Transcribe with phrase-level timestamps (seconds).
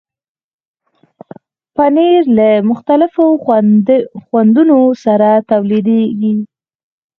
[1.75, 3.25] پنېر له مختلفو
[4.29, 6.33] خوندونو سره تولیدېږي.